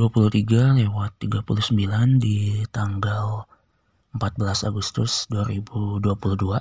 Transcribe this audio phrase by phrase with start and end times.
[0.00, 1.76] 23 lewat 39
[2.16, 3.44] di tanggal
[4.16, 6.56] 14 Agustus 2022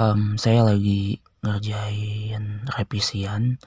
[0.00, 3.60] um, saya lagi ngerjain revisian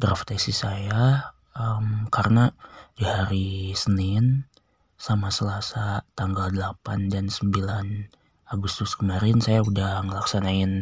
[0.00, 2.56] draft tesis saya um, karena
[2.96, 4.48] di hari Senin
[4.96, 8.08] sama Selasa tanggal 8 dan 9
[8.48, 10.80] Agustus kemarin saya udah ngelaksanain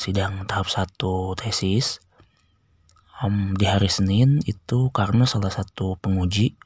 [0.00, 0.96] sidang tahap 1
[1.36, 2.00] tesis
[3.22, 6.56] um, di hari Senin itu karena salah satu penguji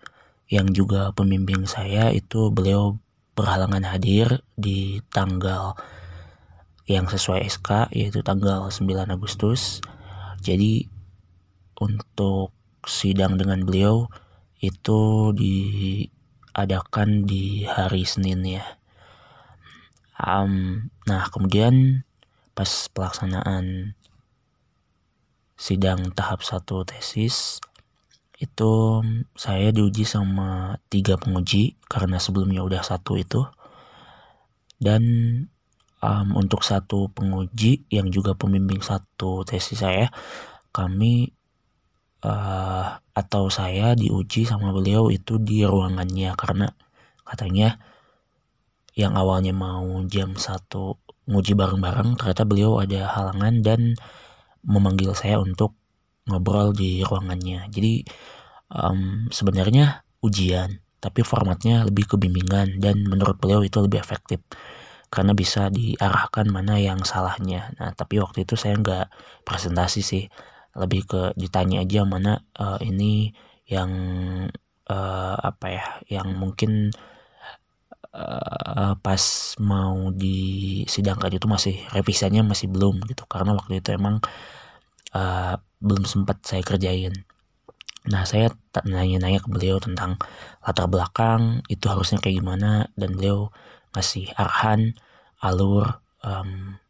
[0.48, 2.96] yang juga pembimbing saya itu beliau
[3.36, 5.76] berhalangan hadir di tanggal
[6.88, 9.84] yang sesuai SK yaitu tanggal 9 Agustus.
[10.40, 10.88] Jadi
[11.76, 12.56] untuk
[12.88, 14.08] sidang dengan beliau
[14.58, 18.64] itu diadakan di hari Senin ya.
[20.18, 22.02] Um, nah kemudian
[22.56, 23.94] pas pelaksanaan
[25.58, 27.58] sidang tahap satu tesis
[28.38, 29.02] itu
[29.34, 33.42] saya diuji sama tiga penguji karena sebelumnya udah satu itu.
[34.78, 35.02] Dan
[35.98, 40.06] um, untuk satu penguji yang juga pembimbing satu tesis saya
[40.70, 41.34] kami
[42.22, 46.70] uh, atau saya diuji sama beliau itu di ruangannya karena
[47.26, 47.82] katanya
[48.94, 53.80] yang awalnya mau jam satu nguji bareng-bareng ternyata beliau ada halangan dan
[54.68, 55.74] memanggil saya untuk
[56.28, 57.72] ngobrol di ruangannya.
[57.72, 58.04] Jadi
[58.70, 64.44] um, sebenarnya ujian, tapi formatnya lebih ke bimbingan dan menurut beliau itu lebih efektif
[65.08, 67.72] karena bisa diarahkan mana yang salahnya.
[67.80, 69.06] Nah tapi waktu itu saya nggak
[69.48, 70.24] presentasi sih,
[70.76, 73.32] lebih ke ditanya aja mana uh, ini
[73.64, 73.90] yang
[74.88, 75.86] uh, apa ya,
[76.20, 76.92] yang mungkin
[78.12, 79.22] uh, pas
[79.60, 84.57] mau disidangkan itu masih revisinya masih belum gitu karena waktu itu emang uh,
[85.78, 87.14] belum sempat saya kerjain.
[88.08, 88.52] Nah saya
[88.86, 90.16] nanya-nanya ke beliau tentang
[90.64, 93.52] latar belakang itu harusnya kayak gimana dan beliau
[93.92, 94.96] ngasih arahan
[95.42, 96.80] alur um,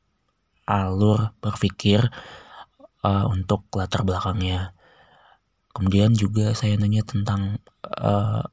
[0.68, 2.06] alur berpikir
[3.02, 4.76] uh, untuk latar belakangnya.
[5.74, 8.44] Kemudian juga saya nanya tentang uh,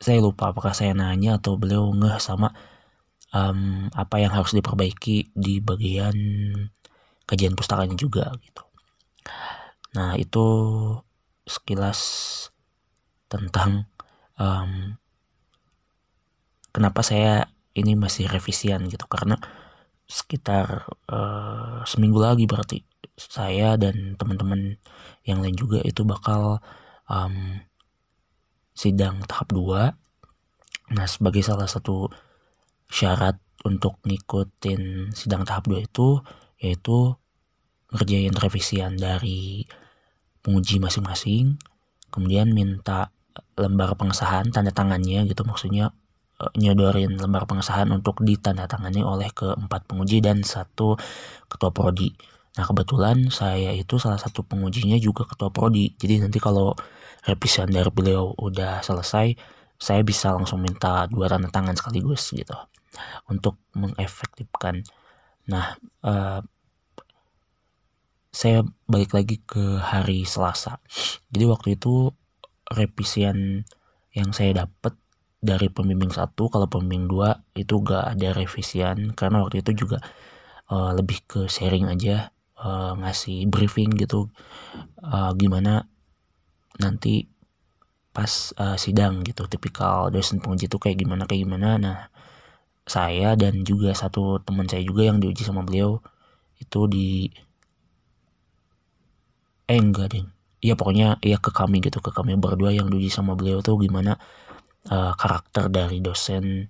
[0.00, 2.50] saya lupa apakah saya nanya atau beliau ngeh sama
[3.36, 6.16] um, apa yang harus diperbaiki di bagian
[7.30, 8.62] kajian pustakanya juga gitu.
[9.94, 10.46] Nah itu
[11.46, 12.00] sekilas
[13.30, 13.86] tentang
[14.34, 14.98] um,
[16.74, 17.46] kenapa saya
[17.78, 19.38] ini masih revisian gitu karena
[20.10, 22.82] sekitar uh, seminggu lagi berarti
[23.14, 24.74] saya dan teman-teman
[25.22, 26.58] yang lain juga itu bakal
[27.06, 27.62] um,
[28.74, 29.94] sidang tahap 2
[30.90, 32.10] nah sebagai salah satu
[32.90, 36.18] syarat untuk ngikutin sidang tahap 2 itu
[36.58, 37.14] yaitu
[37.90, 39.66] ngerjain revisian dari
[40.40, 41.58] penguji masing-masing
[42.10, 43.14] kemudian minta
[43.54, 45.94] lembar pengesahan tanda tangannya gitu maksudnya
[46.40, 50.98] e, nyodorin lembar pengesahan untuk ditandatangani oleh keempat penguji dan satu
[51.46, 52.10] ketua prodi.
[52.58, 55.94] Nah kebetulan saya itu salah satu pengujinya juga ketua prodi.
[55.94, 56.74] Jadi nanti kalau
[57.22, 59.36] revisian dari beliau udah selesai,
[59.78, 62.56] saya bisa langsung minta dua tanda tangan sekaligus gitu
[63.30, 64.82] untuk mengefektifkan.
[65.46, 66.42] Nah, uh,
[68.30, 70.78] saya balik lagi ke hari Selasa.
[71.34, 72.14] Jadi waktu itu
[72.70, 73.66] revisian
[74.14, 74.94] yang saya dapat
[75.42, 79.98] dari pembimbing satu, kalau pembimbing dua itu gak ada revisian karena waktu itu juga
[80.70, 82.30] uh, lebih ke sharing aja,
[82.60, 84.30] uh, ngasih briefing gitu,
[85.02, 85.88] uh, gimana
[86.78, 87.26] nanti
[88.14, 91.78] pas uh, sidang gitu, tipikal dosen penguji itu kayak gimana kayak gimana.
[91.78, 91.98] Nah,
[92.86, 96.02] saya dan juga satu teman saya juga yang diuji sama beliau
[96.60, 97.30] itu di
[99.70, 100.26] eh enggak ding
[100.60, 104.20] ya pokoknya ya ke kami gitu ke kami berdua yang diuji sama beliau tuh gimana
[104.92, 106.68] uh, karakter dari dosen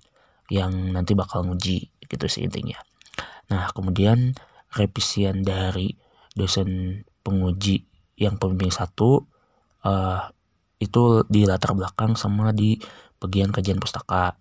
[0.51, 2.79] yang nanti bakal nguji gitu sih intinya.
[3.51, 4.35] Nah kemudian
[4.75, 5.95] revisian dari
[6.35, 7.87] dosen penguji
[8.19, 9.27] yang pembimbing satu
[9.87, 10.23] uh,
[10.83, 12.79] itu di latar belakang sama di
[13.23, 14.35] bagian kajian pustaka.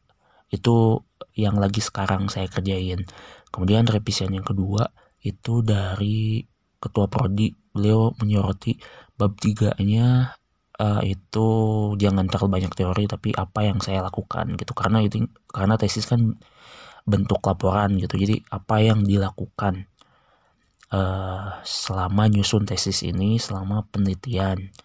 [0.49, 1.05] Itu
[1.37, 3.05] yang lagi sekarang saya kerjain.
[3.53, 4.89] Kemudian revisian yang kedua
[5.21, 6.41] itu dari
[6.79, 8.75] ketua prodi beliau menyoroti
[9.15, 10.35] bab tiganya
[10.75, 11.47] uh, itu
[11.95, 14.75] jangan terlalu banyak teori tapi apa yang saya lakukan gitu.
[14.75, 16.35] Karena itu karena tesis kan
[17.07, 18.19] bentuk laporan gitu.
[18.19, 19.87] Jadi apa yang dilakukan
[20.91, 24.75] uh, selama nyusun tesis ini selama penelitian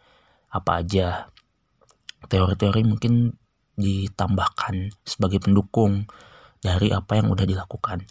[0.55, 1.27] apa aja.
[2.25, 3.35] Teori-teori mungkin
[3.75, 6.07] ditambahkan sebagai pendukung
[6.63, 8.07] dari apa yang udah dilakukan.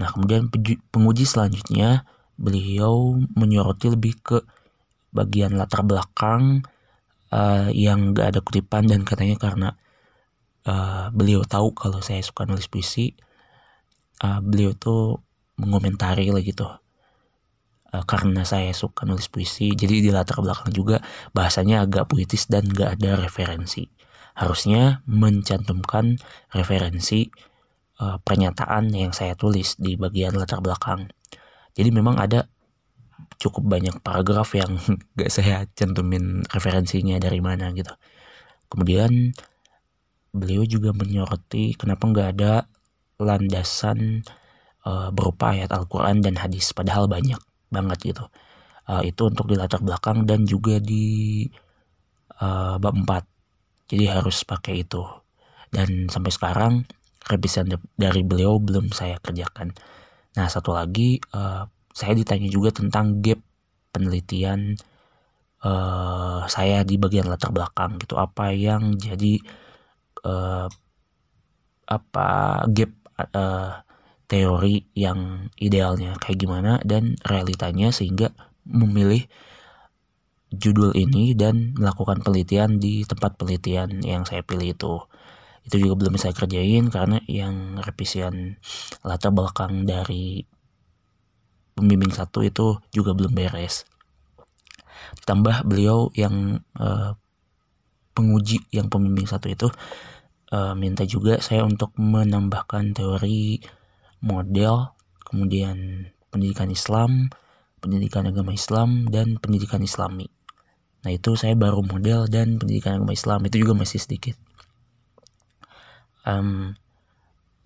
[0.00, 0.50] Nah kemudian
[0.90, 2.02] penguji selanjutnya
[2.36, 4.38] beliau menyoroti lebih ke
[5.12, 6.64] bagian latar belakang
[7.32, 9.68] uh, yang gak ada kutipan dan katanya karena
[10.66, 13.12] uh, beliau tahu kalau saya suka nulis puisi
[14.24, 15.20] uh, beliau tuh
[15.60, 16.64] mengomentari lah gitu
[17.92, 19.76] uh, karena saya suka nulis puisi.
[19.76, 20.98] Jadi di latar belakang juga
[21.36, 23.86] bahasanya agak puitis dan gak ada referensi.
[24.32, 26.16] Harusnya mencantumkan
[26.56, 27.28] referensi
[28.00, 31.12] uh, pernyataan yang saya tulis di bagian latar belakang
[31.72, 32.48] jadi memang ada
[33.40, 34.78] cukup banyak paragraf yang
[35.18, 37.92] gak saya cantumin referensinya dari mana gitu.
[38.70, 39.34] Kemudian
[40.32, 42.52] beliau juga menyoroti kenapa nggak ada
[43.20, 44.24] landasan
[44.88, 47.38] uh, berupa ayat Al-Quran dan hadis padahal banyak
[47.68, 48.24] banget gitu.
[48.88, 51.46] Uh, itu untuk di latar belakang dan juga di
[52.40, 55.04] uh, bab 4 jadi harus pakai itu.
[55.72, 56.72] Dan sampai sekarang
[57.28, 59.72] revisian dari beliau belum saya kerjakan
[60.32, 63.40] nah satu lagi uh, saya ditanya juga tentang gap
[63.92, 64.74] penelitian
[65.62, 68.18] uh, saya di bagian latar belakang gitu.
[68.18, 69.38] Apa yang jadi
[70.24, 70.66] uh,
[71.86, 72.28] apa
[72.72, 72.92] gap
[73.36, 73.84] uh,
[74.26, 78.32] teori yang idealnya kayak gimana dan realitanya sehingga
[78.64, 79.28] memilih
[80.52, 84.94] judul ini dan melakukan penelitian di tempat penelitian yang saya pilih itu
[85.62, 88.58] itu juga belum saya kerjain karena yang revisian
[89.06, 90.42] latar belakang dari
[91.78, 93.86] pembimbing satu itu juga belum beres.
[95.22, 97.14] Tambah beliau yang uh,
[98.12, 99.68] penguji yang pembimbing satu itu
[100.52, 103.62] uh, minta juga saya untuk menambahkan teori
[104.22, 104.94] model,
[105.24, 107.32] kemudian pendidikan Islam,
[107.82, 110.30] pendidikan agama Islam, dan pendidikan Islami.
[111.02, 114.38] Nah itu saya baru model dan pendidikan agama Islam itu juga masih sedikit.
[116.26, 116.74] Um,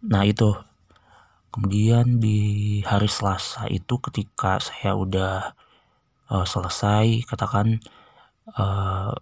[0.05, 0.57] nah itu.
[1.57, 2.39] Kemudian di
[2.85, 5.57] hari Selasa itu ketika saya udah
[6.29, 7.81] uh, selesai katakan
[8.53, 9.17] uh,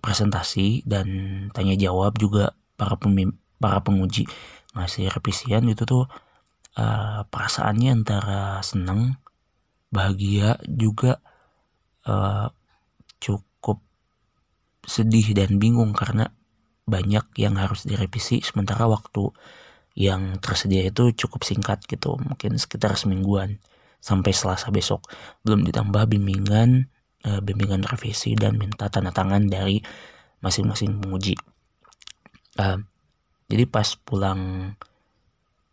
[0.00, 1.06] presentasi dan
[1.52, 4.24] tanya jawab juga para pemim para penguji.
[4.72, 6.08] Ngasih revisian itu tuh
[6.80, 9.20] uh, perasaannya antara senang,
[9.92, 11.20] bahagia juga
[12.08, 12.48] uh,
[13.20, 13.84] cukup
[14.88, 16.32] sedih dan bingung karena
[16.86, 19.30] banyak yang harus direvisi sementara waktu
[19.98, 23.58] yang tersedia itu cukup singkat gitu mungkin sekitar semingguan
[24.00, 25.10] sampai Selasa besok.
[25.44, 26.88] Belum ditambah bimbingan
[27.20, 29.82] e, bimbingan revisi dan minta tanda tangan dari
[30.40, 31.36] masing-masing penguji.
[32.56, 32.64] E,
[33.50, 34.72] jadi pas pulang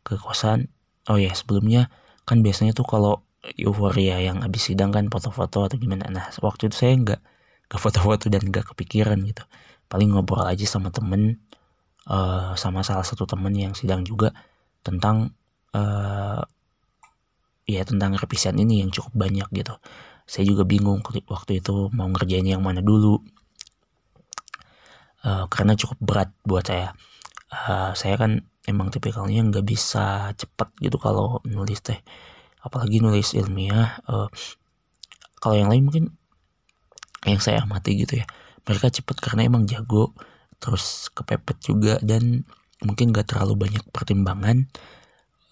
[0.04, 0.68] ke kosan
[1.08, 1.88] oh ya sebelumnya
[2.28, 3.24] kan biasanya tuh kalau
[3.56, 6.10] euforia yang habis sidang kan foto-foto atau gimana.
[6.12, 7.22] Nah waktu itu saya nggak
[7.68, 9.44] ke foto-foto dan nggak kepikiran gitu
[9.88, 11.40] paling ngobrol aja sama temen
[12.08, 14.32] uh, sama salah satu temen yang sidang juga
[14.84, 15.36] tentang
[15.76, 16.42] uh,
[17.68, 19.76] ya tentang revisian ini yang cukup banyak gitu.
[20.28, 23.20] Saya juga bingung waktu itu mau ngerjain yang mana dulu.
[25.24, 26.96] Uh, karena cukup berat buat saya.
[27.52, 32.00] Uh, saya kan emang tipikalnya nggak bisa cepet gitu kalau nulis teh.
[32.64, 34.28] Apalagi nulis ilmiah uh,
[35.40, 36.06] kalau yang lain mungkin
[37.28, 38.28] yang saya amati gitu ya
[38.68, 40.14] mereka cepet karena emang jago
[40.60, 42.44] terus kepepet juga dan
[42.84, 44.70] mungkin gak terlalu banyak pertimbangan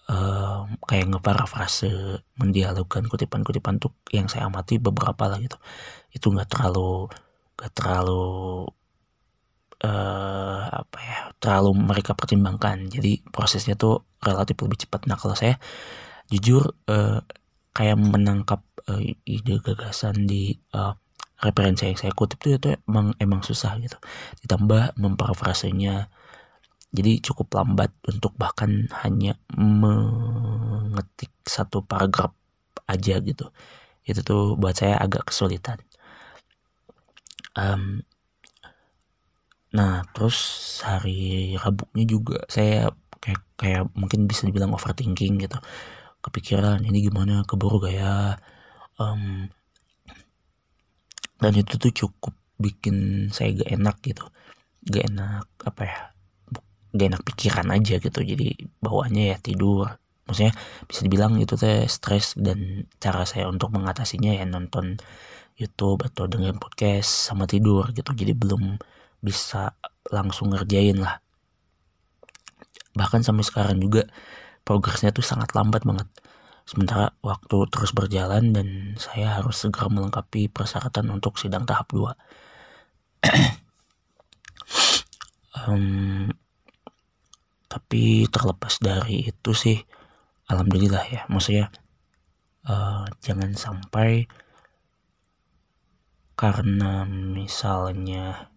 [0.10, 5.58] uh, kayak ngeparafrase mendialogkan kutipan-kutipan tuh yang saya amati beberapa lah gitu.
[6.14, 7.10] Itu nggak terlalu
[7.56, 8.26] gak terlalu
[9.82, 12.90] uh, apa ya terlalu mereka pertimbangkan.
[12.90, 15.10] Jadi prosesnya tuh relatif lebih cepat.
[15.10, 15.58] Nah kalau saya
[16.30, 17.22] jujur uh,
[17.76, 20.94] kayak menangkap uh, ide gagasan di uh,
[21.44, 23.98] referensi yang saya kutip itu itu emang emang susah gitu.
[24.46, 26.08] Ditambah memparafrasenya
[26.96, 32.32] jadi cukup lambat untuk bahkan hanya mengetik satu paragraf
[32.88, 33.52] aja gitu.
[34.08, 35.82] Itu tuh buat saya agak kesulitan.
[37.56, 38.04] Um,
[39.76, 40.38] nah terus
[40.88, 45.58] hari Rabunya juga saya kayak kayak mungkin bisa dibilang overthinking gitu.
[46.24, 47.44] Kepikiran ini gimana?
[47.44, 48.40] Keburu gaya
[49.00, 49.52] um,
[51.46, 54.26] dan itu tuh cukup bikin saya gak enak gitu.
[54.90, 56.00] Gak enak apa ya
[56.98, 58.20] gak enak pikiran aja gitu.
[58.26, 59.94] Jadi bawaannya ya tidur.
[60.26, 60.58] Maksudnya
[60.90, 64.98] bisa dibilang itu teh stres dan cara saya untuk mengatasinya ya nonton
[65.54, 68.10] YouTube atau dengerin podcast sama tidur gitu.
[68.10, 68.82] Jadi belum
[69.22, 69.78] bisa
[70.10, 71.22] langsung ngerjain lah.
[72.98, 74.10] Bahkan sampai sekarang juga
[74.66, 76.10] progresnya tuh sangat lambat banget
[76.66, 82.10] Sementara waktu terus berjalan dan saya harus segera melengkapi persyaratan untuk sidang tahap 2.
[85.70, 86.26] um,
[87.72, 89.78] tapi terlepas dari itu sih,
[90.50, 91.22] alhamdulillah ya.
[91.30, 91.70] Maksudnya
[92.66, 94.26] uh, jangan sampai
[96.34, 98.50] karena misalnya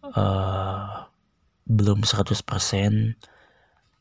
[0.00, 1.12] uh,
[1.68, 2.40] belum 100%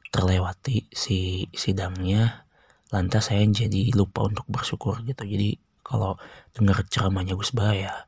[0.07, 2.46] terlewati si sidangnya
[2.91, 5.23] lantas saya jadi lupa untuk bersyukur gitu.
[5.27, 6.15] Jadi kalau
[6.55, 8.07] dengar ceramahnya Gus Bah ya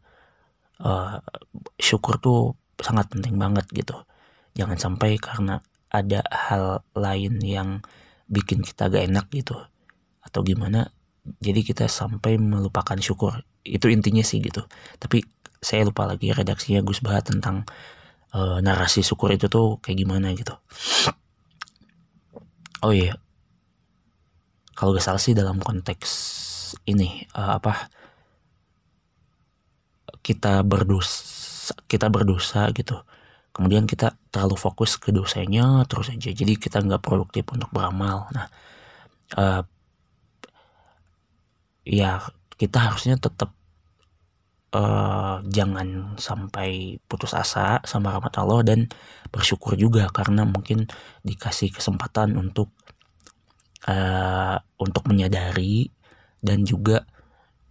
[0.83, 1.19] uh,
[1.79, 3.95] syukur tuh sangat penting banget gitu.
[4.55, 5.59] Jangan sampai karena
[5.91, 7.83] ada hal lain yang
[8.29, 9.55] bikin kita gak enak gitu.
[10.24, 10.91] Atau gimana
[11.39, 13.43] jadi kita sampai melupakan syukur.
[13.63, 14.63] Itu intinya sih gitu.
[15.00, 15.24] Tapi
[15.59, 17.67] saya lupa lagi redaksinya Gus Bah tentang
[18.31, 20.55] uh, narasi syukur itu tuh kayak gimana gitu.
[22.79, 23.19] Oh iya
[24.79, 26.09] kalau gak salah sih dalam konteks
[26.88, 27.91] ini uh, apa
[30.24, 32.98] kita berdosa kita berdosa gitu.
[33.51, 36.31] Kemudian kita terlalu fokus ke dosanya terus aja.
[36.31, 38.29] Jadi kita nggak produktif untuk beramal.
[38.31, 38.48] Nah
[39.36, 39.62] uh,
[41.83, 42.24] ya
[42.55, 43.51] kita harusnya tetap
[44.74, 48.79] uh, jangan sampai putus asa sama rahmat Allah dan
[49.33, 50.86] bersyukur juga karena mungkin
[51.25, 52.69] dikasih kesempatan untuk
[53.89, 54.57] uh,
[54.89, 55.93] untuk menyadari
[56.41, 57.05] dan juga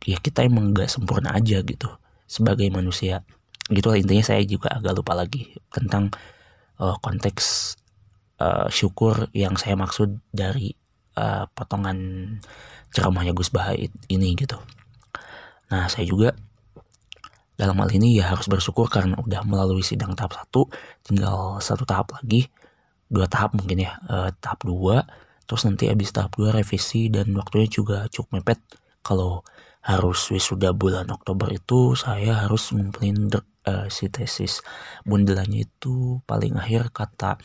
[0.06, 1.90] ya kita emang gak sempurna aja gitu
[2.30, 3.26] sebagai manusia
[3.68, 6.08] gitu lah intinya saya juga agak lupa lagi tentang
[6.80, 7.76] uh, konteks
[8.40, 10.72] uh, syukur yang saya maksud dari
[11.18, 11.98] uh, potongan
[12.94, 13.76] ceramahnya Gus Bah
[14.08, 14.56] ini gitu.
[15.68, 16.32] Nah saya juga
[17.58, 20.70] dalam hal ini ya harus bersyukur karena udah melalui sidang tahap satu
[21.02, 22.46] tinggal satu tahap lagi
[23.10, 25.02] dua tahap mungkin ya eh, tahap dua
[25.48, 28.60] terus nanti habis tahap dua revisi dan waktunya juga cukup mepet.
[29.00, 29.40] Kalau
[29.80, 33.32] harus wisuda bulan Oktober itu saya harus ngumpulin
[33.64, 34.60] uh, si tesis.
[35.08, 37.40] Bundelannya itu paling akhir kata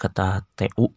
[0.00, 0.88] kata TU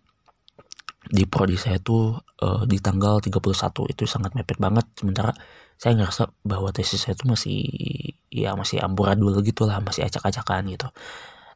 [1.09, 4.87] di prodi saya tuh uh, di tanggal 31 itu sangat mepet banget.
[4.95, 5.35] Sementara
[5.75, 7.59] saya ngerasa bahwa tesis saya tuh masih
[8.31, 10.87] ya masih amburadul gitu lah masih acak-acakan gitu.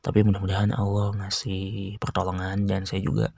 [0.04, 3.32] Tapi mudah-mudahan Allah ngasih pertolongan dan saya juga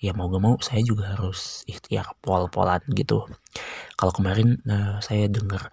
[0.00, 3.28] ya mau gak mau saya juga harus ikhtiar pol-polan gitu.
[4.00, 5.68] Kalau kemarin uh, saya dengar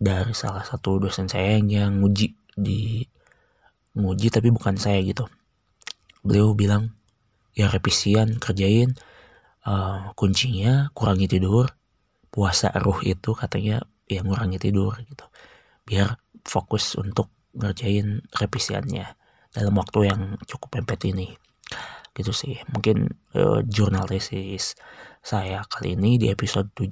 [0.00, 3.04] dari salah satu dosen saya yang nguji di
[3.92, 5.28] nguji tapi bukan saya gitu.
[6.24, 6.96] Beliau bilang
[7.52, 8.96] ya revisian kerjain
[9.68, 11.68] uh, kuncinya kurangi tidur
[12.32, 15.28] puasa ruh itu katanya ya ngurangi tidur gitu.
[15.84, 16.16] Biar
[16.48, 19.04] fokus untuk ngerjain revisiannya
[19.52, 21.36] dalam waktu yang cukup mepet ini
[22.12, 24.76] gitu sih mungkin uh, jurnal tesis
[25.24, 26.88] saya kali ini di episode 7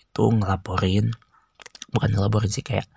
[0.00, 1.12] itu ngelaporin
[1.92, 2.88] bukan ngelaporin sih kayak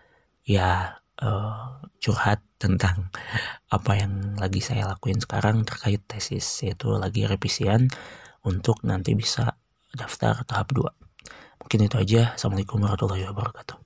[0.47, 3.11] ya uh, curhat tentang
[3.75, 7.87] apa yang lagi saya lakuin sekarang terkait tesis yaitu lagi revisian
[8.41, 9.53] untuk nanti bisa
[9.93, 10.87] daftar tahap 2.
[11.61, 12.21] Mungkin itu aja.
[12.33, 13.80] Assalamualaikum warahmatullahi wabarakatuh.